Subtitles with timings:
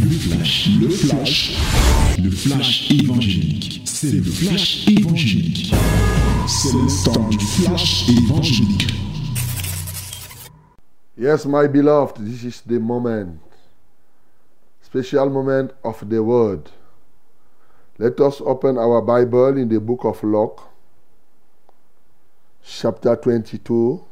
[0.00, 1.56] Le flash, le flash,
[2.22, 3.82] le flash évangélique.
[3.84, 5.74] C'est le flash évangélique.
[6.46, 8.86] C'est le temps du flash évangélique.
[11.16, 13.40] Yes, my beloved, this is the moment,
[14.82, 16.70] special moment of the word.
[17.98, 20.60] Let us open our Bible in the book of Luke,
[22.62, 24.04] chapter 22,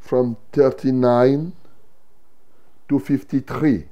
[0.00, 1.52] from 39
[2.88, 3.86] to 53.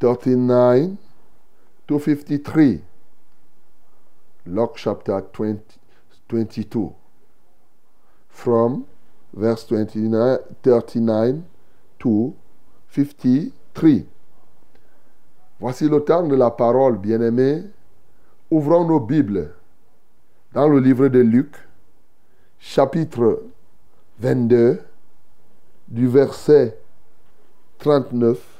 [0.00, 0.96] 39
[1.86, 2.80] to 53.
[4.46, 5.78] Luke chapter 20,
[6.28, 6.94] 22.
[8.28, 8.86] From
[9.32, 11.42] verse 29, 39
[11.98, 12.34] to
[12.88, 14.06] 53.
[15.60, 17.64] Voici le temps de la parole, bien-aimés.
[18.50, 19.54] Ouvrons nos Bibles
[20.52, 21.56] dans le livre de Luc,
[22.58, 23.42] chapitre
[24.20, 24.80] 22,
[25.88, 26.78] du verset
[27.78, 28.57] 39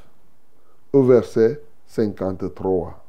[0.93, 3.03] au verset 53.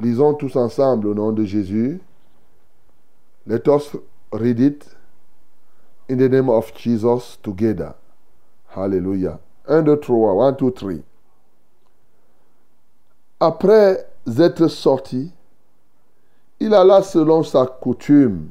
[0.00, 2.00] Lisons tous ensemble au nom de Jésus.
[3.46, 3.96] Let us
[4.32, 4.96] read it
[6.08, 7.94] in the name of Jesus together.
[8.74, 9.38] Hallelujah.
[9.68, 10.48] 1, 2, 3.
[10.48, 10.92] 1, 2, 3.
[13.40, 14.06] Après
[14.38, 15.32] être sorti,
[16.60, 18.48] il alla selon sa coutume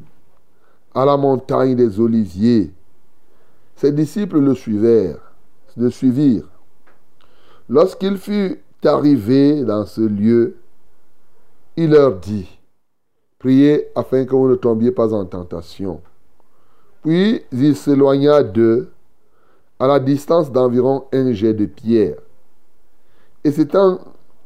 [0.96, 2.72] à la montagne des Oliviers.
[3.76, 5.34] Ses disciples le suivirent,
[5.78, 6.50] le suivirent.
[7.70, 10.58] Lorsqu'il fut arrivé dans ce lieu,
[11.78, 12.60] il leur dit,
[13.38, 16.02] Priez afin que vous ne tombiez pas en tentation.
[17.04, 18.92] Puis il s'éloigna d'eux
[19.80, 22.18] à la distance d'environ un jet de pierre.
[23.44, 24.00] Et s'étant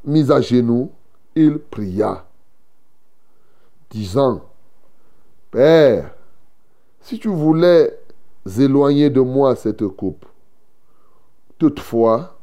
[0.05, 0.91] mis à genoux,
[1.35, 2.25] il pria,
[3.89, 4.41] disant,
[5.49, 6.13] Père,
[6.99, 7.99] si tu voulais
[8.59, 10.25] éloigner de moi cette coupe,
[11.57, 12.37] toutefois,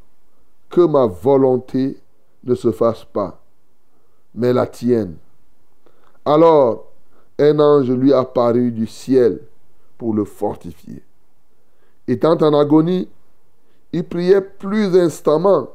[0.71, 1.99] que ma volonté
[2.45, 3.43] ne se fasse pas,
[4.35, 5.17] mais la tienne.
[6.25, 6.93] Alors,
[7.39, 9.41] un ange lui apparut du ciel
[9.99, 11.03] pour le fortifier.
[12.07, 13.09] Étant en agonie,
[13.93, 15.69] il priait plus instamment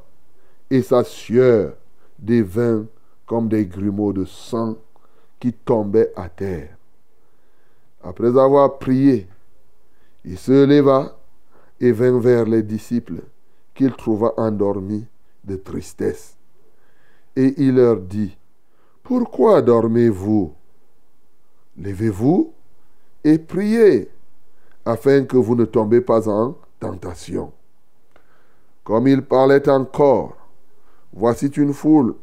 [0.70, 1.74] et sa sueur
[2.18, 2.86] devint
[3.26, 4.76] comme des grumeaux de sang
[5.40, 6.78] qui tombaient à terre.
[8.04, 9.28] Après avoir prié,
[10.24, 11.18] il se leva
[11.80, 13.22] et vint vers les disciples
[13.76, 15.06] qu'il trouva endormis
[15.44, 16.36] de tristesse.
[17.36, 18.36] Et il leur dit,
[19.04, 20.54] Pourquoi dormez-vous?
[21.78, 22.54] Levez-vous
[23.26, 24.10] et priez,
[24.86, 27.52] afin que vous ne tombez pas en tentation.
[28.84, 30.38] Comme il parlait encore,
[31.12, 32.16] voici une foule,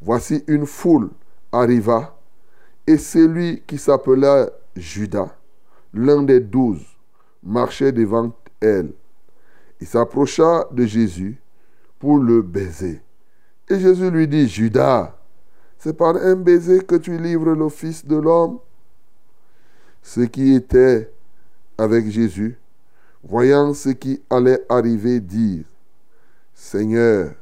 [0.00, 1.10] voici une foule
[1.52, 2.16] arriva,
[2.86, 5.34] et celui qui s'appelait Judas,
[5.92, 6.84] l'un des douze,
[7.42, 8.92] marchait devant elle.
[9.80, 11.40] Il s'approcha de Jésus
[11.98, 13.02] pour le baiser.
[13.68, 15.16] Et Jésus lui dit, Judas,
[15.78, 18.58] c'est par un baiser que tu livres le Fils de l'homme.
[20.02, 21.10] Ceux qui étaient
[21.76, 22.58] avec Jésus,
[23.22, 25.64] voyant ce qui allait arriver, dirent,
[26.54, 27.32] Seigneur,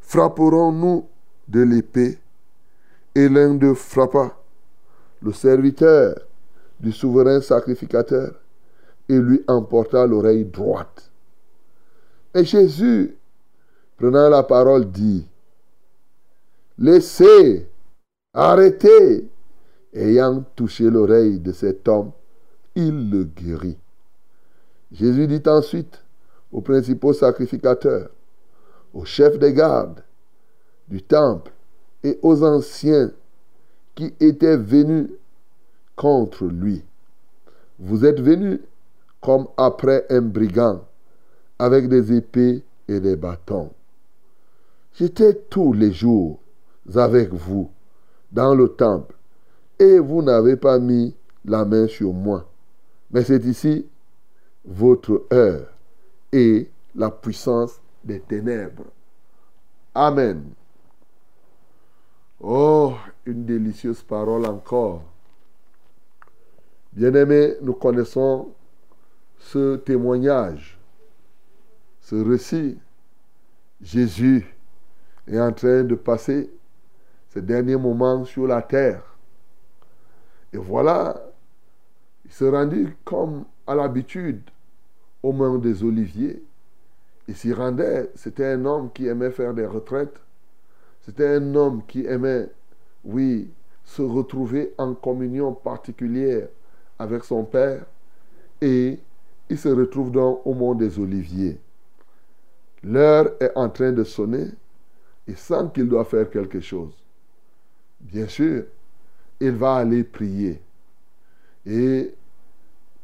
[0.00, 1.06] frapperons-nous
[1.48, 2.18] de l'épée
[3.14, 4.36] Et l'un d'eux frappa
[5.22, 6.14] le serviteur
[6.78, 8.34] du souverain sacrificateur
[9.08, 11.05] et lui emporta l'oreille droite.
[12.36, 13.16] Et Jésus,
[13.96, 15.26] prenant la parole, dit,
[16.76, 17.66] Laissez,
[18.34, 19.26] arrêtez.
[19.94, 22.10] Ayant touché l'oreille de cet homme,
[22.74, 23.78] il le guérit.
[24.92, 26.02] Jésus dit ensuite
[26.52, 28.10] aux principaux sacrificateurs,
[28.92, 30.04] aux chefs des gardes
[30.88, 31.50] du temple
[32.04, 33.12] et aux anciens
[33.94, 35.08] qui étaient venus
[35.94, 36.84] contre lui.
[37.78, 38.60] Vous êtes venus
[39.22, 40.84] comme après un brigand,
[41.58, 43.70] avec des épées et des bâtons.
[44.94, 46.40] J'étais tous les jours
[46.94, 47.70] avec vous
[48.32, 49.14] dans le temple,
[49.78, 51.14] et vous n'avez pas mis
[51.44, 52.48] la main sur moi.
[53.10, 53.86] Mais c'est ici
[54.64, 55.68] votre heure
[56.32, 58.86] et la puissance des ténèbres.
[59.94, 60.50] Amen.
[62.40, 62.94] Oh,
[63.24, 65.02] une délicieuse parole encore.
[66.92, 68.48] Bien-aimés, nous connaissons
[69.38, 70.75] ce témoignage,
[72.06, 72.78] ce récit.
[73.82, 74.46] Jésus
[75.26, 76.48] est en train de passer
[77.30, 79.02] ses derniers moments sur la terre.
[80.52, 81.20] Et voilà,
[82.24, 84.40] il se rendit comme à l'habitude
[85.20, 86.40] au mont des Oliviers.
[87.26, 88.08] Il s'y rendait.
[88.14, 90.20] C'était un homme qui aimait faire des retraites.
[91.02, 92.48] C'était un homme qui aimait,
[93.04, 93.50] oui,
[93.84, 96.46] se retrouver en communion particulière
[97.00, 97.84] avec son Père.
[98.60, 99.00] Et
[99.50, 101.58] il se retrouve donc au mont des Oliviers.
[102.86, 104.46] L'heure est en train de sonner,
[105.26, 106.94] il sent qu'il doit faire quelque chose.
[108.00, 108.64] Bien sûr,
[109.40, 110.62] il va aller prier.
[111.66, 112.14] Et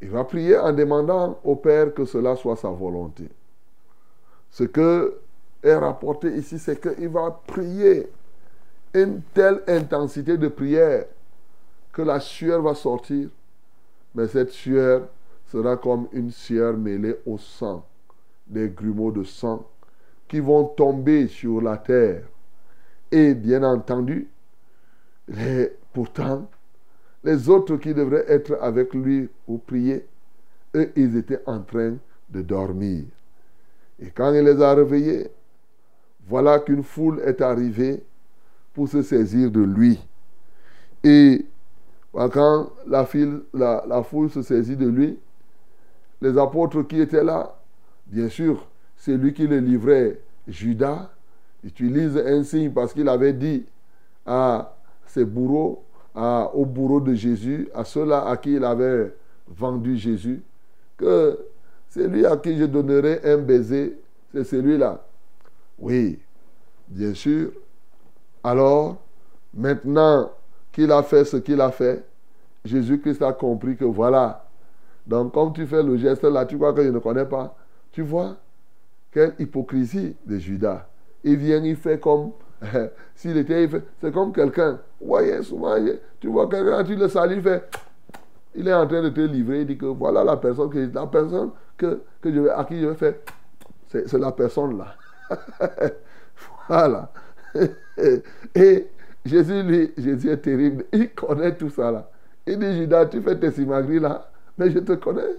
[0.01, 3.29] il va prier en demandant au Père que cela soit sa volonté.
[4.51, 5.19] Ce que
[5.63, 8.09] est rapporté ici, c'est qu'il va prier
[8.95, 11.07] une telle intensité de prière
[11.93, 13.29] que la sueur va sortir,
[14.15, 15.09] mais cette sueur
[15.47, 17.85] sera comme une sueur mêlée au sang,
[18.47, 19.67] des grumeaux de sang
[20.33, 22.23] qui vont tomber sur la terre.
[23.11, 24.27] Et bien entendu,
[25.93, 26.49] pourtant,
[27.23, 30.07] les autres qui devraient être avec lui ou prier,
[30.75, 31.97] eux, ils étaient en train
[32.31, 33.05] de dormir.
[34.01, 35.29] Et quand il les a réveillés,
[36.27, 38.03] voilà qu'une foule est arrivée
[38.73, 40.01] pour se saisir de lui.
[41.05, 41.45] Et
[42.15, 45.19] quand la, foule se saisit de lui,
[46.23, 47.55] les apôtres qui étaient là,
[48.07, 48.67] bien sûr,
[49.03, 51.11] c'est lui qui le livrait, Judas,
[51.65, 53.65] utilise un signe parce qu'il avait dit
[54.25, 54.77] à
[55.07, 55.83] ses bourreaux,
[56.15, 59.13] à, aux bourreaux de Jésus, à ceux-là à qui il avait
[59.49, 60.41] vendu Jésus,
[60.97, 61.37] que
[61.89, 63.99] c'est lui à qui je donnerai un baiser,
[64.33, 65.05] c'est celui-là.
[65.81, 66.21] Oui,
[66.87, 67.51] bien sûr.
[68.45, 68.99] Alors,
[69.53, 70.31] maintenant
[70.71, 72.05] qu'il a fait ce qu'il a fait,
[72.65, 74.47] Jésus-Christ a compris que voilà.
[75.05, 77.57] Donc, comme tu fais le geste là, tu crois que je ne connais pas.
[77.91, 78.37] Tu vois,
[79.13, 80.89] quelle hypocrisie de Judas.
[81.23, 82.33] Il vient, il fait comme
[83.15, 83.69] s'il était,
[84.01, 84.81] c'est comme quelqu'un.
[85.01, 85.77] Voyez, souvent,
[86.21, 87.69] tu vois quelqu'un, tu le salues, il fait,
[88.55, 91.07] il est en train de te livrer, il dit que voilà la personne que, la
[91.07, 93.15] personne que, que je, à qui je vais faire,
[93.89, 94.97] c'est la personne là.
[96.69, 97.13] voilà.
[98.55, 98.87] Et
[99.25, 100.85] Jésus, lui, Jésus est terrible.
[100.93, 102.11] Il connaît tout ça là.
[102.47, 105.39] Il dit, Judas, tu fais tes simagris là, mais je te connais.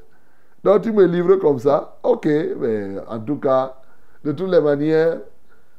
[0.63, 1.97] Donc tu me livres comme ça.
[2.03, 3.75] Ok, mais en tout cas,
[4.23, 5.17] de toutes les manières,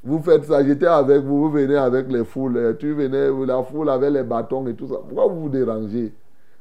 [0.03, 3.89] vous faites ça, j'étais avec vous, vous venez avec les foules, tu venais, la foule
[3.89, 4.97] avec les bâtons et tout ça.
[4.97, 6.13] Pourquoi vous vous dérangez?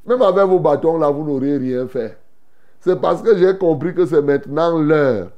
[0.06, 2.18] Même avec vos bâtons là, vous n'auriez rien fait.
[2.80, 5.30] C'est parce que j'ai compris que c'est maintenant l'heure.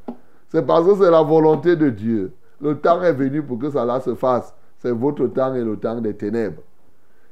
[0.50, 2.32] C'est parce que c'est la volonté de Dieu.
[2.62, 4.54] Le temps est venu pour que cela se fasse.
[4.78, 6.62] C'est votre temps et le temps des ténèbres.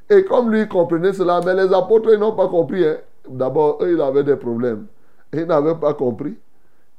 [0.09, 2.85] Et comme lui comprenait cela, mais les apôtres, ils n'ont pas compris.
[2.85, 2.97] Hein.
[3.29, 4.85] D'abord, eux, ils avaient des problèmes.
[5.33, 6.37] Ils n'avaient pas compris.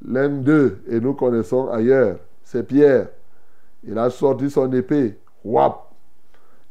[0.06, 3.08] L'un d'eux, et nous connaissons ailleurs, c'est Pierre.
[3.86, 5.18] Il a sorti son épée.
[5.44, 5.92] Wap.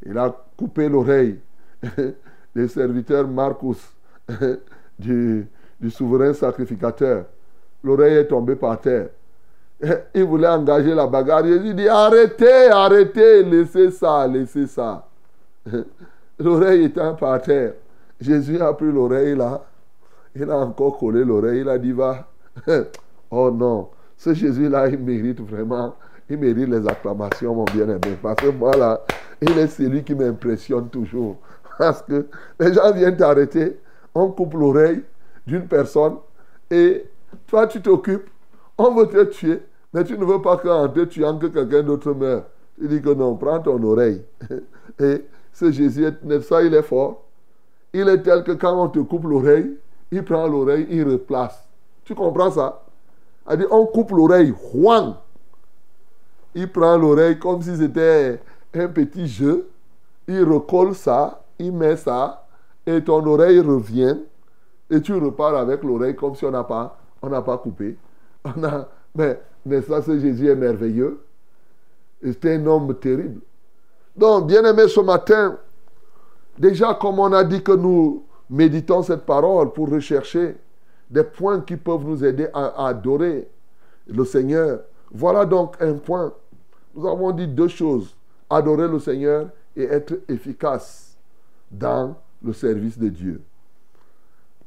[0.04, 1.38] Il a coupé l'oreille
[2.54, 3.78] des serviteurs Marcus,
[4.98, 5.46] du,
[5.80, 7.24] du souverain sacrificateur.
[7.82, 9.08] L'oreille est tombée par terre.
[10.14, 11.44] Il voulait engager la bagarre.
[11.44, 15.06] Jésus dit Arrêtez, arrêtez, laissez ça, laissez ça.
[16.38, 17.74] L'oreille était par terre.
[18.20, 19.62] Jésus a pris l'oreille là.
[20.34, 21.60] Il a encore collé l'oreille.
[21.60, 22.28] Il a dit Va.
[23.30, 25.96] Oh non, ce Jésus-là, il mérite vraiment
[26.28, 28.18] il mérite les acclamations, mon bien-aimé.
[28.22, 29.00] Parce que moi, là,
[29.40, 31.36] il est celui qui m'impressionne toujours.
[31.78, 32.26] Parce que
[32.60, 33.78] les gens viennent t'arrêter,
[34.14, 35.02] on coupe l'oreille
[35.46, 36.16] d'une personne
[36.70, 37.04] et
[37.46, 38.28] toi, tu t'occupes,
[38.78, 39.60] on veut te tuer,
[39.92, 42.44] mais tu ne veux pas qu'en te tuant, que quelqu'un d'autre meure.
[42.80, 44.22] Il dit que non, prends ton oreille.
[45.00, 47.24] Et ce Jésus, n'est-ce pas, il est fort.
[47.92, 49.76] Il est tel que quand on te coupe l'oreille,
[50.14, 51.66] il prend l'oreille, il replace.
[52.04, 52.82] Tu comprends ça?
[53.50, 55.16] Il dit, on coupe l'oreille, Juan
[56.54, 58.40] il prend l'oreille comme si c'était
[58.74, 59.68] un petit jeu,
[60.28, 62.46] il recolle ça, il met ça,
[62.86, 64.16] et ton oreille revient,
[64.90, 67.96] et tu repars avec l'oreille comme si on n'a pas, on pas coupé.
[68.44, 71.24] On a, mais n'est-ce pas, Jésus est merveilleux?
[72.22, 73.40] C'est un homme terrible.
[74.14, 75.56] Donc, bien aimé, ce matin,
[76.58, 80.56] déjà comme on a dit que nous méditons cette parole pour rechercher
[81.10, 83.48] des points qui peuvent nous aider à adorer
[84.06, 84.80] le Seigneur.
[85.10, 86.32] Voilà donc un point
[86.94, 88.16] nous avons dit deux choses.
[88.48, 91.16] Adorer le Seigneur et être efficace
[91.70, 93.42] dans le service de Dieu.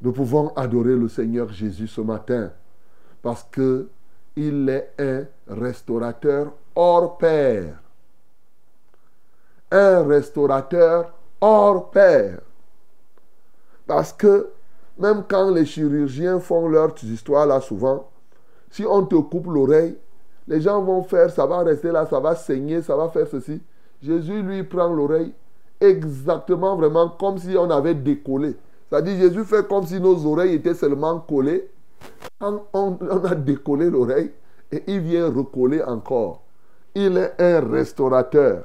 [0.01, 2.51] Nous pouvons adorer le Seigneur Jésus ce matin
[3.22, 3.88] parce que
[4.36, 7.81] il est un restaurateur hors pair.
[9.72, 12.39] Un restaurateur hors pair.
[13.88, 14.50] Parce que
[15.00, 18.10] même quand les chirurgiens font leurs histoires là souvent,
[18.70, 19.98] si on te coupe l'oreille,
[20.48, 23.62] les gens vont faire, ça va rester là, ça va saigner, ça va faire ceci.
[24.01, 25.34] Jésus, lui, prend l'oreille
[25.79, 28.56] exactement, vraiment comme si on avait décollé.
[28.89, 31.70] C'est-à-dire, Jésus fait comme si nos oreilles étaient seulement collées.
[32.39, 34.32] On, on a décollé l'oreille
[34.72, 36.44] et il vient recoller encore.
[36.96, 38.63] Il est un restaurateur.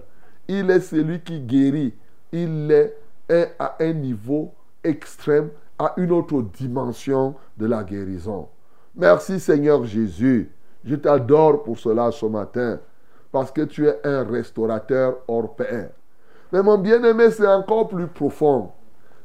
[0.49, 1.95] Il est celui qui guérit.
[2.33, 4.52] Il est à un niveau
[4.85, 8.49] extrême, à une autre dimension de la guérison.
[8.95, 10.51] Merci Seigneur Jésus.
[10.85, 12.79] Je t'adore pour cela ce matin,
[13.31, 15.91] parce que tu es un restaurateur hors pair.
[16.53, 18.71] Mais mon bien-aimé, c'est encore plus profond.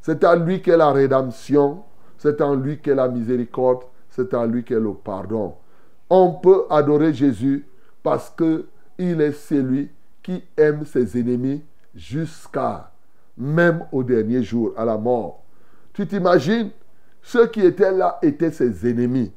[0.01, 1.83] C'est à lui qu'est la rédemption,
[2.17, 5.55] c'est en lui qu'est la miséricorde, c'est en lui qu'est le pardon.
[6.09, 7.67] On peut adorer Jésus
[8.01, 8.65] parce que
[8.97, 9.91] il est celui
[10.23, 12.91] qui aime ses ennemis jusqu'à
[13.37, 15.43] même au dernier jour, à la mort.
[15.97, 16.69] Tu t'imagines,
[17.23, 19.31] ceux qui étaient là étaient ses ennemis.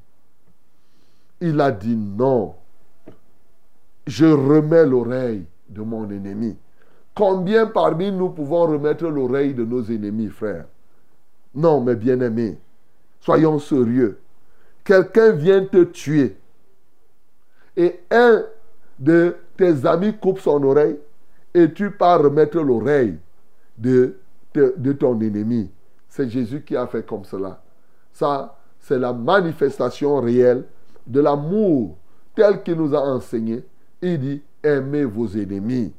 [1.40, 2.55] Il a dit non.
[4.07, 6.59] Je remets l'oreille de mon ennemi.
[7.14, 10.67] Combien parmi nous pouvons remettre l'oreille de nos ennemis, frères
[11.55, 12.59] Non, mes bien-aimés,
[13.21, 14.19] soyons sérieux.
[14.85, 16.37] Quelqu'un vient te tuer
[17.75, 18.45] et un
[18.99, 20.99] de tes amis coupe son oreille
[21.55, 23.17] et tu pars remettre l'oreille
[23.79, 24.19] de,
[24.55, 25.71] de, ton ennemi.
[26.11, 27.62] C'est Jésus qui a fait comme cela.
[28.12, 30.64] Ça, c'est la manifestation réelle
[31.07, 31.97] de l'amour
[32.35, 33.64] tel qu'il nous a enseigné.
[34.02, 35.93] Il dit, aimez vos ennemis.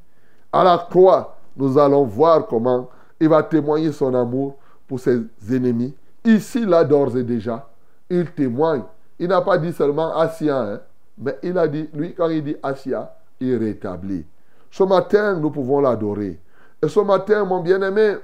[0.51, 2.89] À la croix, nous allons voir comment
[3.19, 5.95] il va témoigner son amour pour ses ennemis.
[6.25, 7.69] Ici, là, d'ores et déjà,
[8.09, 8.83] il témoigne.
[9.17, 10.79] Il n'a pas dit seulement Assia, hein,
[11.17, 14.25] mais il a dit, lui, quand il dit Assia, il rétablit.
[14.69, 16.39] Ce matin, nous pouvons l'adorer.
[16.81, 18.15] Et ce matin, mon bien-aimé,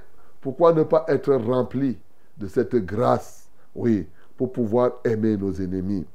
[0.42, 1.98] pourquoi ne pas être rempli
[2.38, 6.06] de cette grâce, oui, pour pouvoir aimer nos ennemis?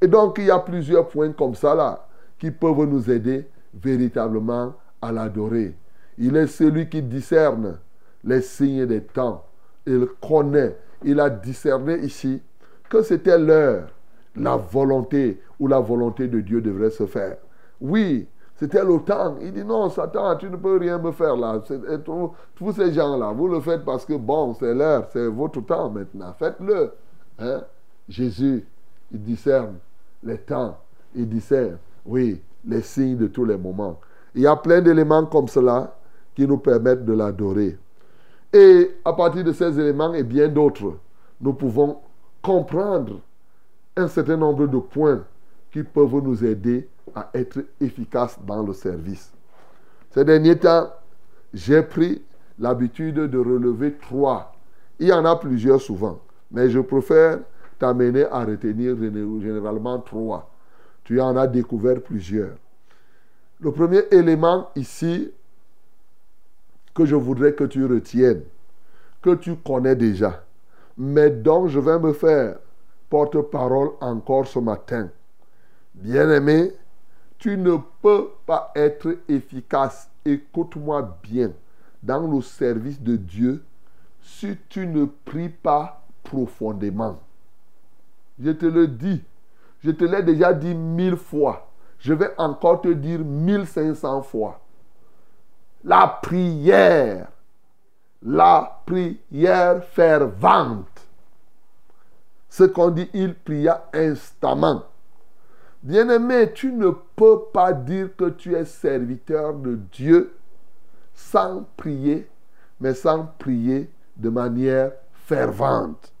[0.00, 2.06] Et donc, il y a plusieurs points comme ça là
[2.38, 5.76] qui peuvent nous aider véritablement à l'adorer.
[6.18, 7.78] Il est celui qui discerne
[8.24, 9.44] les signes des temps.
[9.86, 12.42] Il connaît, il a discerné ici
[12.88, 13.88] que c'était l'heure,
[14.36, 17.36] la volonté ou la volonté de Dieu devrait se faire.
[17.80, 18.26] Oui,
[18.62, 19.38] c'était temps.
[19.40, 21.60] Il dit non, Satan, tu ne peux rien me faire là.
[22.54, 26.32] Tous ces gens-là, vous le faites parce que bon, c'est l'heure, c'est votre temps maintenant.
[26.38, 26.92] Faites-le.
[27.40, 27.62] Hein?
[28.08, 28.64] Jésus,
[29.10, 29.78] il discerne
[30.22, 30.78] les temps.
[31.12, 33.98] Il discerne, oui, les signes de tous les moments.
[34.32, 35.96] Il y a plein d'éléments comme cela
[36.32, 37.76] qui nous permettent de l'adorer.
[38.52, 40.98] Et à partir de ces éléments et bien d'autres,
[41.40, 41.96] nous pouvons
[42.40, 43.18] comprendre
[43.96, 45.24] un certain nombre de points
[45.72, 49.32] qui peuvent nous aider à être efficaces dans le service.
[50.10, 50.90] Ces derniers temps,
[51.52, 52.22] j'ai pris
[52.58, 54.54] l'habitude de relever trois.
[54.98, 57.40] Il y en a plusieurs souvent, mais je préfère
[57.78, 58.96] t'amener à retenir
[59.40, 60.50] généralement trois.
[61.04, 62.56] Tu en as découvert plusieurs.
[63.60, 65.32] Le premier élément ici
[66.94, 68.42] que je voudrais que tu retiennes,
[69.22, 70.44] que tu connais déjà,
[70.96, 72.58] mais dont je vais me faire
[73.08, 75.10] porte-parole encore ce matin.
[75.94, 76.72] Bien-aimé,
[77.42, 81.50] tu ne peux pas être efficace, écoute-moi bien,
[82.00, 83.64] dans le service de Dieu
[84.22, 87.18] si tu ne pries pas profondément.
[88.38, 89.20] Je te le dis,
[89.82, 91.68] je te l'ai déjà dit mille fois
[92.02, 94.60] je vais encore te dire 1500 fois.
[95.84, 97.28] La prière,
[98.22, 101.06] la prière fervente.
[102.48, 104.82] Ce qu'on dit, il pria instamment.
[105.82, 110.32] Bien-aimé, tu ne peux pas dire que tu es serviteur de Dieu
[111.12, 112.28] sans prier,
[112.80, 114.92] mais sans prier de manière
[115.26, 116.12] fervente.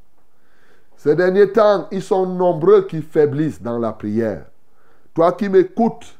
[0.96, 4.46] Ces derniers temps, ils sont nombreux qui faiblissent dans la prière.
[5.14, 6.18] Toi qui m'écoutes,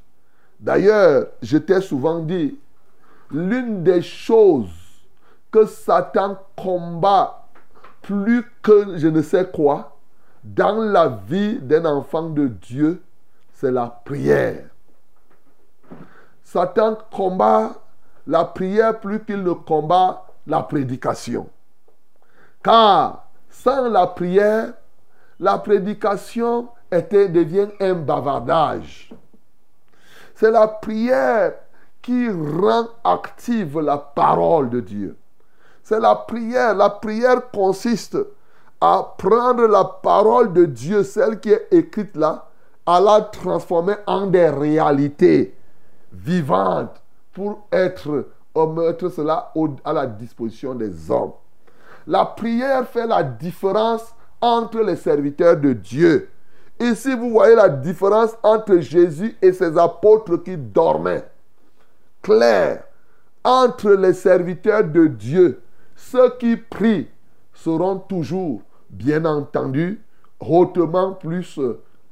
[0.60, 2.58] d'ailleurs, je t'ai souvent dit,
[3.30, 4.70] l'une des choses
[5.50, 7.48] que Satan combat
[8.02, 9.96] plus que je ne sais quoi
[10.44, 13.00] dans la vie d'un enfant de Dieu,
[13.62, 14.64] c'est la prière.
[16.42, 17.70] Satan combat
[18.26, 21.48] la prière plus qu'il ne combat la prédication.
[22.64, 24.72] Car sans la prière,
[25.38, 29.14] la prédication devient un bavardage.
[30.34, 31.54] C'est la prière
[32.02, 35.16] qui rend active la parole de Dieu.
[35.84, 36.74] C'est la prière.
[36.74, 38.18] La prière consiste
[38.80, 42.48] à prendre la parole de Dieu, celle qui est écrite là,
[42.86, 45.54] la transformer en des réalités
[46.12, 47.00] vivantes
[47.32, 49.52] pour être, mettre cela
[49.84, 51.32] à la disposition des hommes.
[52.06, 56.28] La prière fait la différence entre les serviteurs de Dieu
[56.82, 61.24] Ici, vous voyez la différence entre Jésus et ses apôtres qui dormaient.
[62.20, 62.82] Claire,
[63.44, 65.62] entre les serviteurs de Dieu,
[65.94, 67.08] ceux qui prient
[67.54, 70.02] seront toujours, bien entendu,
[70.40, 71.60] hautement plus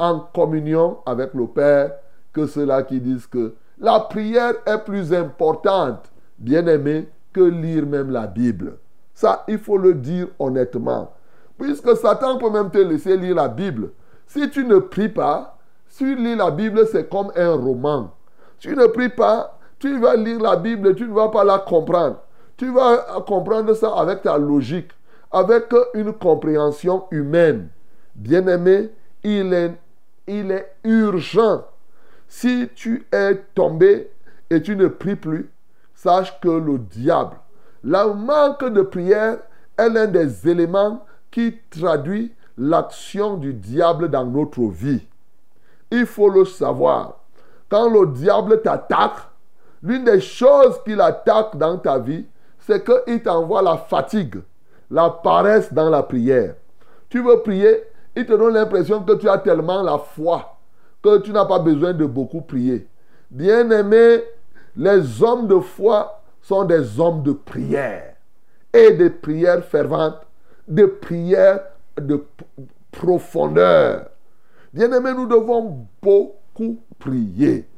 [0.00, 1.92] en communion avec le Père
[2.32, 8.10] que ceux-là qui disent que la prière est plus importante, bien aimé, que lire même
[8.10, 8.78] la Bible.
[9.14, 11.12] Ça, il faut le dire honnêtement.
[11.58, 13.90] Puisque Satan peut même te laisser lire la Bible.
[14.26, 18.12] Si tu ne pries pas, Si tu lis la Bible, c'est comme un roman.
[18.58, 22.16] Tu ne pries pas, tu vas lire la Bible, tu ne vas pas la comprendre.
[22.56, 24.90] Tu vas comprendre ça avec ta logique,
[25.32, 25.64] avec
[25.94, 27.68] une compréhension humaine.
[28.14, 28.90] Bien-aimé,
[29.24, 29.72] il est,
[30.30, 31.64] il est urgent.
[32.28, 34.10] Si tu es tombé
[34.48, 35.50] et tu ne pries plus,
[35.94, 37.36] sache que le diable,
[37.82, 39.38] le manque de prière
[39.76, 45.06] est l'un des éléments qui traduit l'action du diable dans notre vie.
[45.90, 47.20] Il faut le savoir.
[47.68, 49.18] Quand le diable t'attaque,
[49.82, 52.26] l'une des choses qu'il attaque dans ta vie,
[52.60, 54.40] c'est qu'il t'envoie la fatigue,
[54.90, 56.54] la paresse dans la prière.
[57.08, 57.84] Tu veux prier,
[58.16, 60.56] il te donne l'impression que tu as tellement la foi
[61.02, 62.86] que tu n'as pas besoin de beaucoup prier.
[63.30, 64.22] Bien-aimé,
[64.76, 68.14] les hommes de foi sont des hommes de prière
[68.72, 70.20] et des prières ferventes,
[70.68, 71.60] des prières
[71.96, 72.24] de
[72.90, 74.06] profondeur.
[74.72, 77.68] Bien-aimé, nous devons beaucoup prier.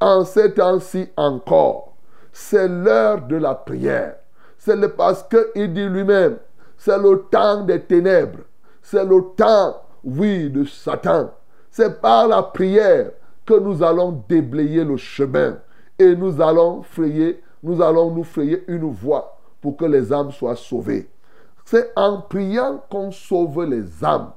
[0.00, 1.94] En ces temps-ci encore,
[2.32, 4.16] c'est l'heure de la prière.
[4.58, 6.36] C'est parce qu'il dit lui-même,
[6.76, 8.40] c'est le temps des ténèbres.
[8.88, 11.32] C'est le temps, oui, de Satan.
[11.72, 13.10] C'est par la prière
[13.44, 15.58] que nous allons déblayer le chemin
[15.98, 20.54] et nous allons frayer, nous allons nous frayer une voie pour que les âmes soient
[20.54, 21.08] sauvées.
[21.64, 24.30] C'est en priant qu'on sauve les âmes.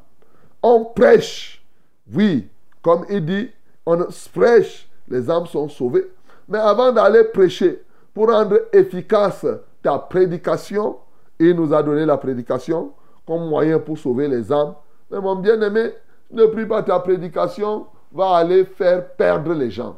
[0.64, 1.64] On prêche,
[2.12, 2.50] oui,
[2.82, 3.52] comme il dit,
[3.86, 6.10] on prêche, les âmes sont sauvées.
[6.48, 7.84] Mais avant d'aller prêcher,
[8.16, 9.46] pour rendre efficace
[9.84, 10.98] ta prédication,
[11.38, 12.94] il nous a donné la prédication
[13.30, 14.74] comme moyen pour sauver les âmes.
[15.12, 15.92] Mais mon bien-aimé,
[16.32, 19.98] ne prie pas ta prédication, va aller faire perdre les gens.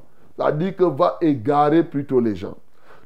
[0.55, 2.57] Dit que va égarer plutôt les gens.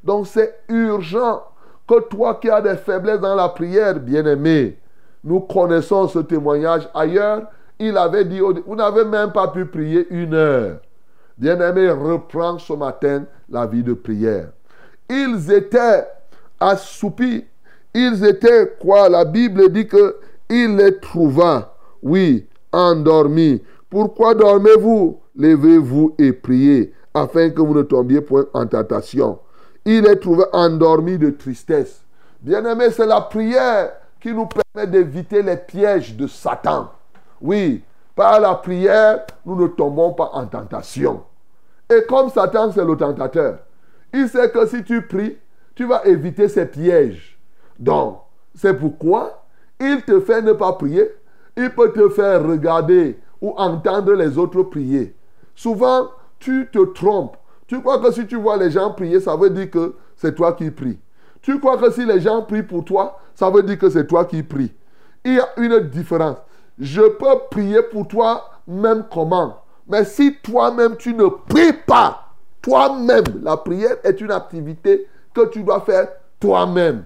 [0.02, 1.44] Donc c'est urgent
[1.86, 4.78] que toi qui as des faiblesses dans la prière, bien-aimé,
[5.22, 7.42] nous connaissons ce témoignage ailleurs.
[7.78, 10.78] Il avait dit, vous n'avez même pas pu prier une heure.
[11.38, 14.48] Bien-aimé, reprends ce matin la vie de prière.
[15.08, 16.04] Ils étaient
[16.58, 17.44] assoupis.
[17.96, 19.08] Ils étaient quoi?
[19.08, 20.16] La Bible dit que
[20.48, 23.62] il les trouva, oui, endormis.
[23.90, 25.18] Pourquoi dormez-vous?
[25.34, 29.40] Levez-vous et priez, afin que vous ne tombiez point en tentation
[29.86, 32.02] il est trouvé endormi de tristesse.
[32.42, 36.90] Bien-aimé, c'est la prière qui nous permet d'éviter les pièges de Satan.
[37.40, 37.82] Oui,
[38.14, 41.22] par la prière, nous ne tombons pas en tentation.
[41.88, 43.58] Et comme Satan, c'est le tentateur,
[44.12, 45.38] il sait que si tu pries,
[45.76, 47.35] tu vas éviter ces pièges.
[47.78, 48.20] Donc,
[48.54, 49.44] c'est pourquoi
[49.80, 51.10] il te fait ne pas prier.
[51.56, 55.14] Il peut te faire regarder ou entendre les autres prier.
[55.54, 56.08] Souvent,
[56.38, 57.36] tu te trompes
[57.66, 60.52] tu crois que si tu vois les gens prier, ça veut dire que c'est toi
[60.52, 60.98] qui pries.
[61.42, 64.24] Tu crois que si les gens prient pour toi, ça veut dire que c'est toi
[64.24, 64.72] qui pries.
[65.24, 66.38] Il y a une différence.
[66.78, 69.62] Je peux prier pour toi même comment?
[69.88, 75.62] Mais si toi-même tu ne pries pas, toi-même, la prière est une activité que tu
[75.62, 76.08] dois faire
[76.40, 77.04] toi-même.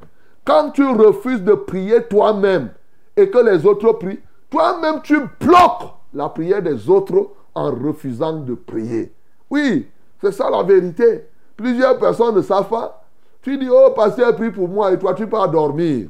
[0.50, 2.70] Quand tu refuses de prier toi-même
[3.16, 4.18] et que les autres prient,
[4.50, 9.12] toi-même tu bloques la prière des autres en refusant de prier.
[9.48, 9.86] Oui,
[10.20, 11.28] c'est ça la vérité.
[11.56, 13.00] Plusieurs personnes ne savent pas.
[13.42, 16.08] Tu dis, oh, pasteur, prie pour moi et toi, tu pas dormir.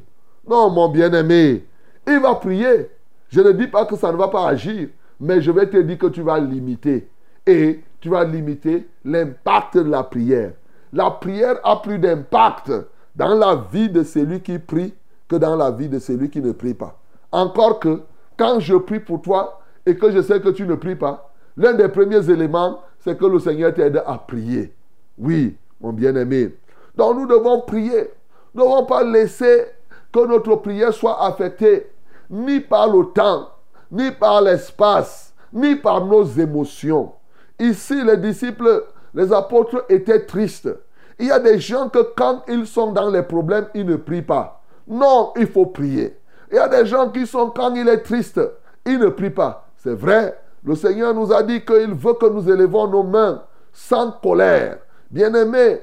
[0.49, 1.63] Non, mon bien-aimé,
[2.07, 2.89] il va prier.
[3.29, 5.99] Je ne dis pas que ça ne va pas agir, mais je vais te dire
[5.99, 7.07] que tu vas limiter.
[7.45, 10.53] Et tu vas limiter l'impact de la prière.
[10.93, 12.71] La prière a plus d'impact
[13.15, 14.93] dans la vie de celui qui prie
[15.27, 16.97] que dans la vie de celui qui ne prie pas.
[17.31, 18.01] Encore que,
[18.37, 21.73] quand je prie pour toi et que je sais que tu ne pries pas, l'un
[21.73, 24.73] des premiers éléments, c'est que le Seigneur t'aide à prier.
[25.17, 26.55] Oui, mon bien-aimé.
[26.95, 28.11] Donc nous devons prier.
[28.53, 29.65] Nous ne devons pas laisser
[30.11, 31.87] que notre prière soit affectée
[32.29, 33.49] ni par le temps,
[33.91, 37.13] ni par l'espace, ni par nos émotions.
[37.59, 40.69] Ici, les disciples, les apôtres étaient tristes.
[41.21, 44.23] Il y a des gens que quand ils sont dans les problèmes, ils ne prient
[44.23, 44.63] pas.
[44.87, 46.17] Non, il faut prier.
[46.51, 48.41] Il y a des gens qui sont, quand il est triste,
[48.85, 49.67] ils ne prient pas.
[49.77, 54.11] C'est vrai, le Seigneur nous a dit qu'il veut que nous élevons nos mains sans
[54.11, 54.79] colère.
[55.11, 55.81] Bien-aimé,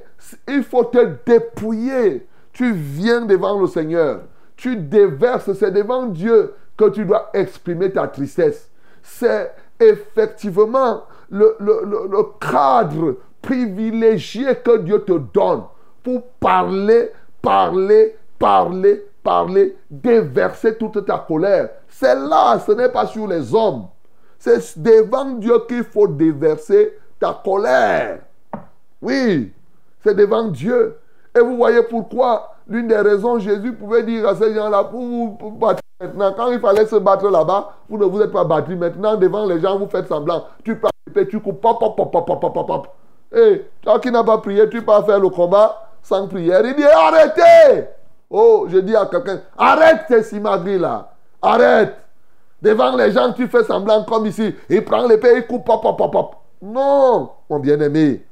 [0.48, 2.26] il faut te dépouiller.
[2.52, 4.22] Tu viens devant le Seigneur.
[4.56, 5.52] Tu déverses.
[5.52, 8.68] C'est devant Dieu que tu dois exprimer ta tristesse.
[9.02, 15.62] C'est effectivement le, le, cadre privilégié que Dieu te donne
[16.02, 17.10] pour parler,
[17.42, 21.70] parler, parler, parler, déverser toute ta colère.
[21.88, 23.86] C'est là, ce n'est pas sur les hommes.
[24.38, 28.20] C'est devant Dieu qu'il faut déverser ta colère.
[29.02, 29.52] Oui,
[30.02, 30.96] c'est devant Dieu.
[31.36, 35.50] Et vous voyez pourquoi l'une des raisons Jésus pouvait dire à ces gens-là, pour vous
[35.58, 38.76] battre maintenant, quand il fallait se battre là-bas, vous ne vous êtes pas battu.
[38.76, 40.44] Maintenant, devant les gens, vous faites semblant.
[40.64, 40.92] Tu parles
[41.28, 42.97] tu coupes, pop, pop, pop, pop, pop, pop, pop.
[43.34, 46.64] Et toi qui n'as pas prié, tu peux faire le combat sans prière.
[46.64, 47.88] Il dit arrêtez.
[48.30, 51.12] Oh, je dis à quelqu'un, arrête tes simagris là.
[51.40, 51.96] Arrête.
[52.60, 54.54] Devant les gens, tu fais semblant comme ici.
[54.68, 56.36] Il prend l'épée, il coupe, pop, pop, pop, pop.
[56.60, 58.24] Non, mon bien-aimé.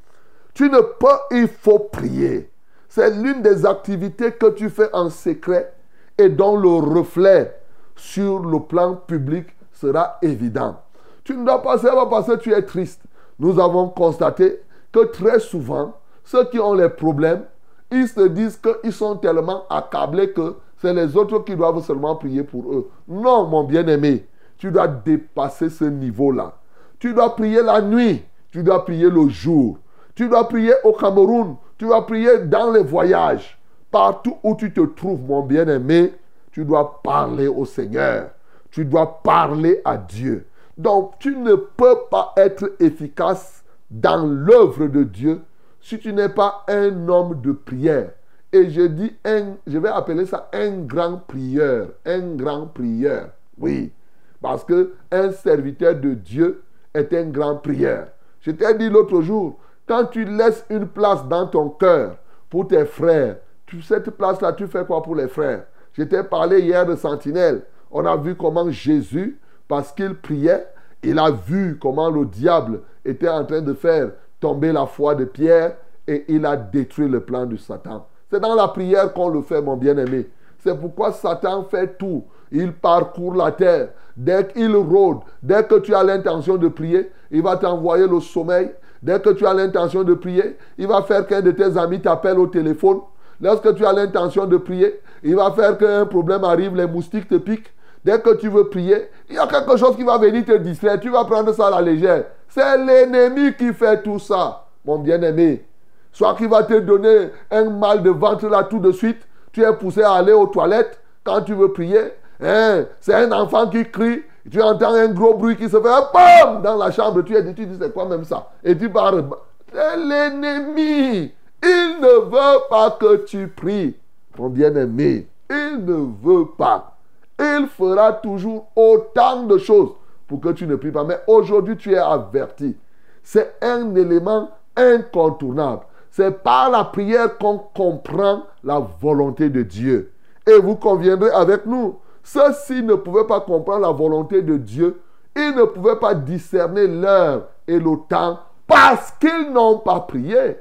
[0.53, 2.51] Tu ne peux, il faut prier.
[2.89, 5.73] C'est l'une des activités que tu fais en secret
[6.19, 7.57] et dont le reflet
[7.95, 10.77] sur le plan public sera évident.
[11.23, 13.03] Tu ne dois pas, savoir parce que tu es triste.
[13.39, 14.63] Nous avons constaté
[14.97, 15.93] que très souvent,
[16.25, 17.45] ceux qui ont les problèmes,
[17.91, 22.43] ils se disent qu'ils sont tellement accablés que c'est les autres qui doivent seulement prier
[22.43, 22.89] pour eux.
[23.07, 26.55] Non, mon bien-aimé, tu dois dépasser ce niveau-là.
[26.99, 29.77] Tu dois prier la nuit, tu dois prier le jour,
[30.15, 33.59] tu dois prier au Cameroun, tu dois prier dans les voyages.
[33.91, 36.15] Partout où tu te trouves, mon bien-aimé,
[36.53, 38.31] tu dois parler au Seigneur.
[38.71, 40.47] Tu dois parler à Dieu.
[40.77, 43.63] Donc, tu ne peux pas être efficace
[44.01, 45.41] dans l'œuvre de Dieu
[45.81, 48.11] si tu n'es pas un homme de prière.
[48.53, 53.31] Et je dis un, je vais appeler ça un grand prieur, un grand prieur.
[53.59, 53.93] Oui,
[54.41, 56.63] parce que un serviteur de Dieu
[56.95, 58.09] est un grand prieur.
[58.41, 62.17] Je t'ai dit l'autre jour, quand tu laisses une place dans ton cœur
[62.51, 63.37] pour tes frères,
[63.83, 65.65] cette place-là, tu fais quoi pour les frères?
[65.93, 67.63] Je t'ai parlé hier de Sentinelle.
[67.91, 70.67] On a vu comment Jésus, parce qu'il priait,
[71.07, 75.25] il a vu comment le diable était en train de faire tomber la foi de
[75.25, 78.07] Pierre et il a détruit le plan de Satan.
[78.31, 80.29] C'est dans la prière qu'on le fait, mon bien-aimé.
[80.59, 82.25] C'est pourquoi Satan fait tout.
[82.51, 83.91] Il parcourt la terre.
[84.17, 88.71] Dès qu'il rôde, dès que tu as l'intention de prier, il va t'envoyer le sommeil.
[89.03, 92.39] Dès que tu as l'intention de prier, il va faire qu'un de tes amis t'appelle
[92.39, 93.01] au téléphone.
[93.41, 97.37] Lorsque tu as l'intention de prier, il va faire qu'un problème arrive, les moustiques te
[97.37, 97.73] piquent.
[98.07, 101.01] Dès que tu veux prier, il y a quelque chose qui va venir te distraire.
[101.01, 102.27] Tu vas prendre ça à la légère.
[102.49, 105.67] C'est l'ennemi qui fait tout ça, mon bien-aimé.
[106.13, 109.19] Soit qu'il va te donner un mal de ventre là tout de suite.
[109.51, 112.13] Tu es poussé à aller aux toilettes quand tu veux prier.
[112.41, 112.85] Hein?
[113.01, 114.23] C'est un enfant qui crie.
[114.53, 117.23] Tu entends un gros bruit qui se fait dans la chambre.
[117.23, 118.53] Tu, es, tu dis c'est quoi même ça?
[118.63, 119.25] Et tu parles.
[119.73, 121.33] C'est l'ennemi.
[121.61, 123.97] Il ne veut pas que tu pries,
[124.39, 125.27] mon bien-aimé.
[125.51, 126.96] Il ne veut pas.
[127.39, 129.91] Il fera toujours autant de choses
[130.27, 131.05] pour que tu ne pries pas.
[131.05, 132.77] Mais aujourd'hui, tu es averti.
[133.23, 135.83] C'est un élément incontournable.
[136.11, 140.13] C'est par la prière qu'on comprend la volonté de Dieu.
[140.47, 141.99] Et vous conviendrez avec nous.
[142.23, 145.01] Ceux-ci ne pouvaient pas comprendre la volonté de Dieu.
[145.35, 150.57] Ils ne pouvaient pas discerner l'heure et le temps parce qu'ils n'ont pas prié.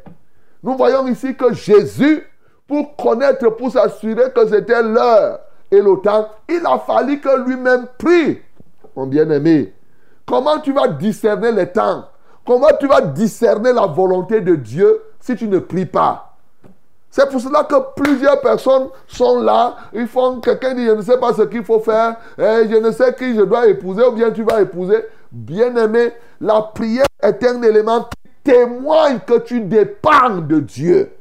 [0.61, 2.27] Nous voyons ici que Jésus,
[2.67, 5.39] pour connaître, pour s'assurer que c'était l'heure
[5.71, 8.41] et le temps, il a fallu que lui-même prie.
[8.95, 9.73] Mon bien-aimé,
[10.25, 12.05] comment tu vas discerner les temps?
[12.45, 16.35] Comment tu vas discerner la volonté de Dieu si tu ne pries pas?
[17.09, 19.77] C'est pour cela que plusieurs personnes sont là.
[19.93, 22.17] Ils font, quelqu'un dit, je ne sais pas ce qu'il faut faire.
[22.37, 25.05] Eh, je ne sais qui je dois épouser ou bien tu vas épouser.
[25.31, 31.13] Bien-aimé, la prière est un élément qui témoigne que tu dépends de Dieu.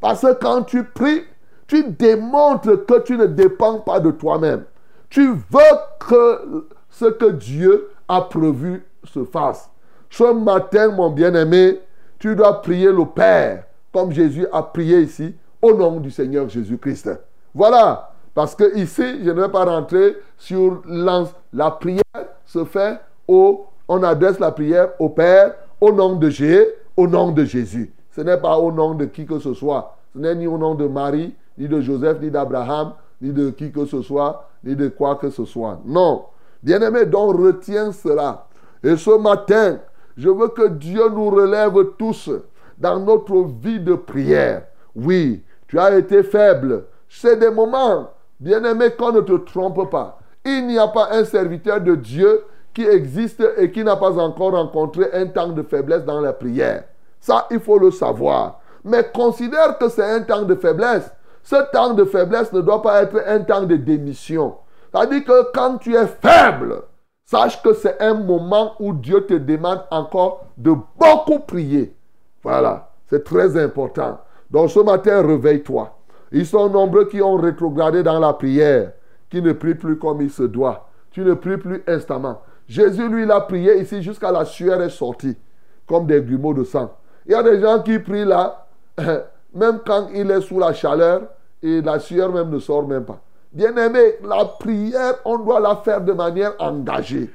[0.00, 1.24] Parce que quand tu pries,
[1.68, 4.64] tu démontres que tu ne dépends pas de toi-même.
[5.10, 9.70] Tu veux que ce que Dieu a prévu se fasse.
[10.10, 11.80] Ce matin, mon bien-aimé,
[12.18, 17.10] tu dois prier le Père, comme Jésus a prié ici, au nom du Seigneur Jésus-Christ.
[17.54, 18.10] Voilà.
[18.34, 22.02] Parce que ici, je ne vais pas rentrer sur la prière
[22.46, 27.30] se fait au, on adresse la prière au Père au nom de Jésus, au nom
[27.30, 27.92] de Jésus.
[28.10, 29.96] Ce n'est pas au nom de qui que ce soit.
[30.14, 33.72] Ce n'est ni au nom de Marie, ni de Joseph, ni d'Abraham, ni de qui
[33.72, 35.80] que ce soit, ni de quoi que ce soit.
[35.84, 36.24] Non.
[36.62, 38.46] Bien-aimé, donc retiens cela.
[38.82, 39.78] Et ce matin,
[40.16, 42.30] je veux que Dieu nous relève tous
[42.78, 44.64] dans notre vie de prière.
[44.94, 46.84] Oui, tu as été faible.
[47.08, 50.18] C'est des moments, bien-aimé, qu'on ne te trompe pas.
[50.44, 52.42] Il n'y a pas un serviteur de Dieu
[52.72, 56.84] qui existe et qui n'a pas encore rencontré un temps de faiblesse dans la prière.
[57.20, 58.60] Ça, il faut le savoir.
[58.84, 61.10] Mais considère que c'est un temps de faiblesse.
[61.48, 64.56] Ce temps de faiblesse ne doit pas être un temps de démission.
[64.92, 66.82] C'est-à-dire que quand tu es faible,
[67.24, 71.96] sache que c'est un moment où Dieu te demande encore de beaucoup prier.
[72.42, 74.18] Voilà, c'est très important.
[74.50, 75.96] Donc ce matin, réveille-toi.
[76.32, 78.92] Ils sont nombreux qui ont rétrogradé dans la prière,
[79.30, 80.90] qui ne prient plus comme il se doit.
[81.12, 82.42] Tu ne pries plus instamment.
[82.68, 85.38] Jésus, lui, il a prié ici jusqu'à la sueur est sortie,
[85.86, 86.92] comme des grumeaux de sang.
[87.24, 88.66] Il y a des gens qui prient là,
[89.54, 91.22] même quand il est sous la chaleur,
[91.62, 93.20] et la sueur même ne sort même pas.
[93.52, 97.30] Bien-aimé, la prière, on doit la faire de manière engagée.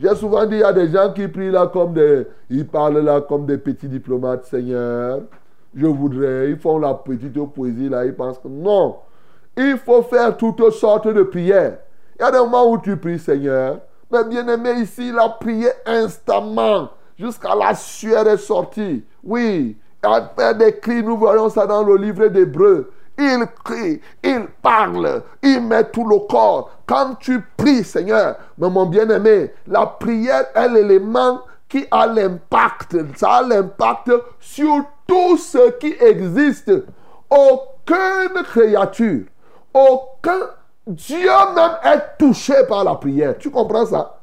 [0.00, 2.26] J'ai souvent dit, il y a des gens qui prient là comme des...
[2.50, 5.22] Ils parlent là comme des petits diplomates, Seigneur.
[5.74, 8.96] Je voudrais, ils font la petite poésie là, ils pensent que non.
[9.56, 11.78] Il faut faire toutes sortes de prières.
[12.18, 13.78] Il y a des moments où tu pries, Seigneur.
[14.10, 19.04] Mais bien aimé, ici, il a prié instamment jusqu'à la sueur est sortie.
[19.24, 19.76] Oui,
[20.36, 22.90] faire des cris, nous voyons ça dans le livre d'Hébreu.
[23.18, 26.70] Il crie, il parle, il met tout le corps.
[26.86, 32.96] Quand tu pries, Seigneur, mon bien-aimé, la prière est l'élément qui a l'impact.
[33.16, 36.70] Ça a l'impact sur tout ce qui existe.
[37.30, 39.24] Aucune créature,
[39.72, 40.50] aucun
[40.86, 43.36] Dieu même est touché par la prière.
[43.38, 44.15] Tu comprends ça?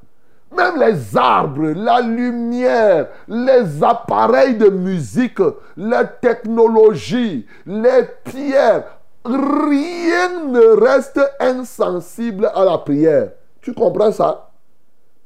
[0.55, 5.41] Même les arbres, la lumière, les appareils de musique,
[5.75, 8.83] les technologies, les pierres,
[9.25, 13.29] rien ne reste insensible à la prière.
[13.61, 14.51] Tu comprends ça?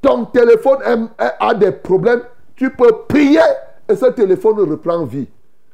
[0.02, 2.22] Ton téléphone a des problèmes,
[2.56, 3.40] tu peux prier
[3.90, 5.28] et ce téléphone reprend vie.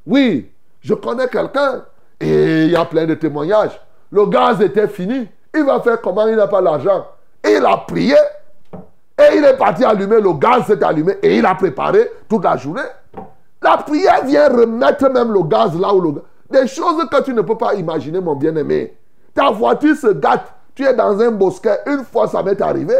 [0.05, 1.83] Oui, je connais quelqu'un
[2.19, 3.79] et il y a plein de témoignages.
[4.11, 5.27] Le gaz était fini.
[5.55, 6.27] Il va faire comment?
[6.27, 7.05] Il n'a pas l'argent.
[7.45, 8.15] Il a prié
[9.17, 12.57] et il est parti allumer, le gaz s'est allumé et il a préparé toute la
[12.57, 12.81] journée.
[13.61, 16.23] La prière vient remettre même le gaz là où le gaz.
[16.49, 18.95] Des choses que tu ne peux pas imaginer, mon bien-aimé.
[19.33, 22.95] Ta voiture se gâte, tu es dans un bosquet, une fois ça m'est arrivé.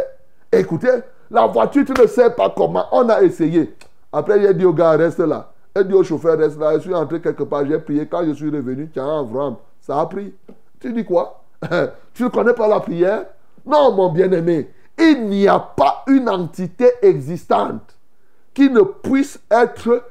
[0.52, 3.76] Écoutez, la voiture, tu ne sais pas comment, on a essayé.
[4.12, 5.52] Après, a dit au gars, reste là.
[5.76, 6.76] Il dit au chauffeur, reste là.
[6.76, 8.06] Je suis entré quelque part, j'ai prié.
[8.06, 10.34] Quand je suis revenu, tiens, Avram, ça a pris.
[10.80, 11.42] Tu dis quoi?
[12.14, 13.24] Tu ne connais pas la prière?
[13.66, 17.96] Non, mon bien-aimé il n'y a pas une entité existante
[18.54, 20.04] qui ne puisse être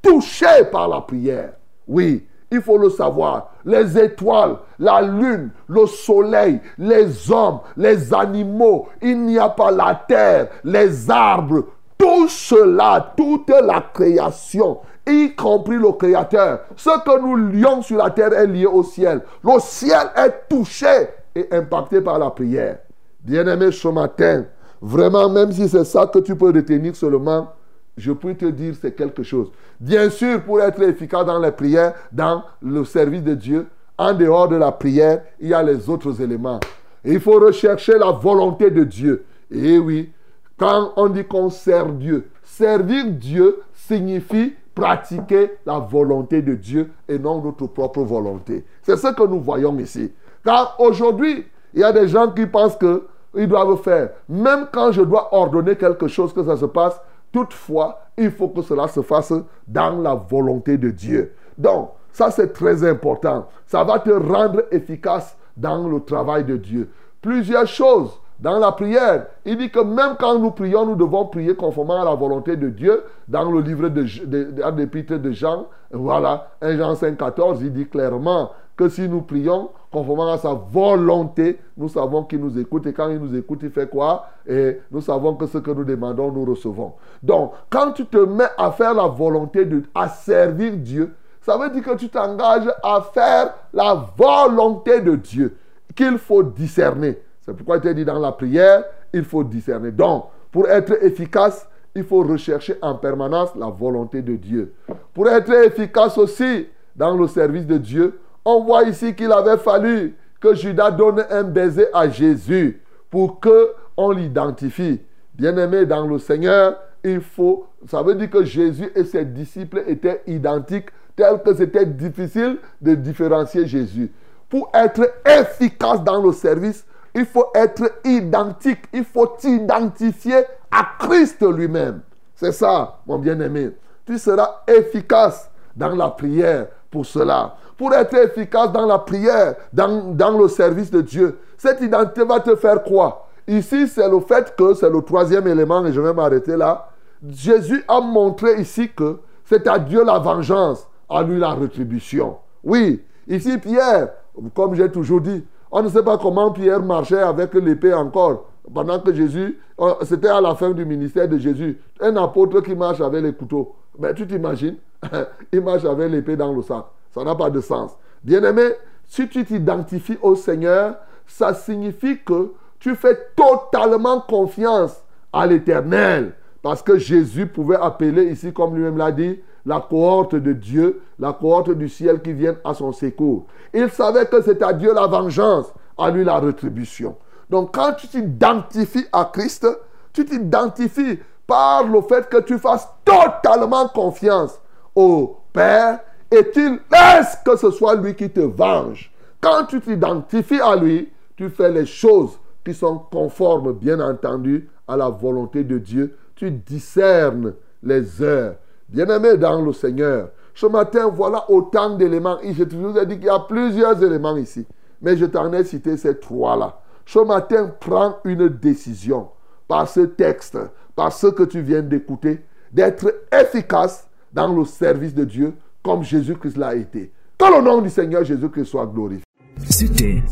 [0.00, 1.52] touchée par la prière.
[1.86, 3.50] Oui, il faut le savoir.
[3.64, 9.94] Les étoiles, la lune, le soleil, les hommes, les animaux, il n'y a pas la
[10.06, 11.64] terre, les arbres,
[11.98, 16.60] tout cela, toute la création, y compris le Créateur.
[16.76, 19.22] Ce que nous lions sur la terre est lié au ciel.
[19.42, 22.78] Le ciel est touché et impacté par la prière.
[23.22, 24.44] Bien-aimé, ce matin,
[24.80, 27.52] vraiment, même si c'est ça que tu peux retenir seulement,
[27.96, 29.50] je peux te dire c'est quelque chose.
[29.80, 34.48] Bien sûr, pour être efficace dans les prières, dans le service de Dieu, en dehors
[34.48, 36.60] de la prière, il y a les autres éléments.
[37.04, 39.24] Il faut rechercher la volonté de Dieu.
[39.50, 40.12] Et oui,
[40.56, 47.18] quand on dit qu'on sert Dieu, servir Dieu signifie pratiquer la volonté de Dieu et
[47.18, 48.64] non notre propre volonté.
[48.82, 50.12] C'est ce que nous voyons ici.
[50.44, 51.46] Car aujourd'hui,
[51.78, 53.04] il y a des gens qui pensent que
[53.36, 54.10] ils doivent faire.
[54.28, 58.62] Même quand je dois ordonner quelque chose que ça se passe, toutefois, il faut que
[58.62, 59.32] cela se fasse
[59.68, 61.34] dans la volonté de Dieu.
[61.56, 63.46] Donc, ça c'est très important.
[63.64, 66.90] Ça va te rendre efficace dans le travail de Dieu.
[67.22, 69.26] Plusieurs choses dans la prière.
[69.44, 72.70] Il dit que même quand nous prions, nous devons prier conformément à la volonté de
[72.70, 73.04] Dieu.
[73.28, 78.50] Dans le livre de, de, de Jean, voilà, 1 Jean 5, 14, il dit clairement
[78.76, 82.86] que si nous prions conformément à sa volonté, nous savons qu'il nous écoute.
[82.86, 84.26] Et quand il nous écoute, il fait quoi?
[84.46, 86.92] Et nous savons que ce que nous demandons, nous recevons.
[87.22, 91.70] Donc, quand tu te mets à faire la volonté de, à servir Dieu, ça veut
[91.70, 95.56] dire que tu t'engages à faire la volonté de Dieu
[95.94, 97.18] qu'il faut discerner.
[97.40, 99.90] C'est pourquoi il te dit dans la prière, il faut discerner.
[99.90, 104.74] Donc, pour être efficace, il faut rechercher en permanence la volonté de Dieu.
[105.14, 110.16] Pour être efficace aussi dans le service de Dieu, on voit ici qu'il avait fallu
[110.40, 115.02] que Judas donne un baiser à Jésus pour que on l'identifie.
[115.34, 120.22] Bien-aimé dans le Seigneur, il faut, ça veut dire que Jésus et ses disciples étaient
[120.26, 124.10] identiques, tel que c'était difficile de différencier Jésus.
[124.48, 128.84] Pour être efficace dans le service, il faut être identique.
[128.94, 132.00] Il faut t'identifier à Christ lui-même.
[132.34, 133.72] C'est ça, mon bien-aimé.
[134.06, 137.56] Tu seras efficace dans la prière pour cela.
[137.78, 141.38] Pour être efficace dans la prière, dans, le service de Dieu.
[141.56, 145.86] Cette identité va te faire quoi Ici, c'est le fait que, c'est le troisième élément,
[145.86, 146.90] et je vais m'arrêter là.
[147.26, 152.36] Jésus a montré ici que c'est à Dieu la vengeance, à lui la rétribution.
[152.62, 154.10] Oui, ici Pierre,
[154.54, 158.46] comme j'ai toujours dit, on ne sait pas comment Pierre marchait avec l'épée encore.
[158.72, 161.78] Pendant que Jésus, euh, c'était à la fin du ministère de Jésus.
[162.00, 163.74] Un apôtre qui marche avec les couteaux.
[163.98, 164.76] Mais tu t'imagines?
[165.52, 166.84] Il marche avec l'épée dans le sac.
[167.10, 167.96] Ça n'a pas de sens.
[168.22, 168.70] Bien-aimé,
[169.06, 176.34] si tu t'identifies au Seigneur, ça signifie que tu fais totalement confiance à l'Éternel.
[176.62, 181.32] Parce que Jésus pouvait appeler ici, comme lui-même l'a dit, la cohorte de Dieu, la
[181.32, 183.46] cohorte du ciel qui vient à son secours.
[183.72, 187.16] Il savait que c'est à Dieu la vengeance, à lui la rétribution.
[187.50, 189.66] Donc quand tu t'identifies à Christ,
[190.12, 194.60] Tu t'identifies par le fait que tu fasses totalement confiance
[194.94, 199.12] au Père et tu laisses que ce soit lui qui te venge?
[199.40, 204.96] Quand tu t'identifies à lui, tu fais les choses qui sont conformes, bien entendu, à
[204.96, 206.16] la volonté de Dieu.
[206.34, 208.56] Tu discernes les heures.
[208.88, 212.38] Bien-aimé dans le Seigneur, ce matin, voilà autant d'éléments.
[212.42, 214.66] Je vous ai dit qu'il y a plusieurs éléments ici.
[215.00, 216.80] Mais je t'en ai cité ces trois-là.
[217.06, 219.28] Ce matin, prends une décision
[219.68, 220.58] par ce texte,
[220.96, 225.54] par ce que tu viens d'écouter, d'être efficace dans le service de Dieu
[225.88, 227.10] comme Jésus-Christ l'a été.
[227.38, 229.24] Que le nom du Seigneur Jésus-Christ soit glorifié.
[229.70, 230.22] C'était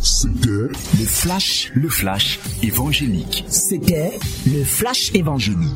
[0.44, 0.70] le
[1.06, 3.42] flash, le flash évangélique.
[3.48, 5.72] C'était le flash évangélique.